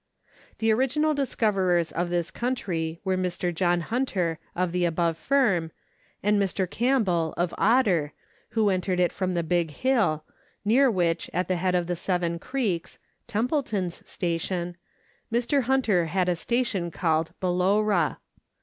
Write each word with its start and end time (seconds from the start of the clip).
The 0.57 0.71
original 0.71 1.13
discoverers 1.13 1.91
of 1.91 2.09
this 2.09 2.31
country 2.31 2.99
were 3.03 3.15
Mr. 3.15 3.53
John 3.53 3.81
Hunter, 3.81 4.39
of 4.55 4.71
the 4.71 4.83
above 4.83 5.15
firm, 5.15 5.69
and 6.23 6.41
Mr. 6.41 6.67
Campbell, 6.67 7.35
of 7.37 7.53
Otter, 7.59 8.11
who 8.57 8.71
entered 8.71 8.99
it 8.99 9.11
from 9.11 9.35
the 9.35 9.43
Big 9.43 9.69
Hill, 9.69 10.23
near 10.65 10.89
which, 10.89 11.29
at 11.35 11.47
the 11.47 11.57
head 11.57 11.75
of 11.75 11.85
the 11.85 11.95
Seven 11.95 12.39
Creeks 12.39 12.97
(Teniple 13.27 13.61
ton's 13.63 14.01
station), 14.09 14.75
Mr. 15.31 15.61
Hunter 15.65 16.07
had 16.07 16.27
a 16.27 16.35
station 16.35 16.89
called" 16.89 17.33
Balowra." 17.39 18.17